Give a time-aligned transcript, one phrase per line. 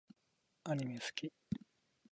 [0.63, 1.31] アニメ好き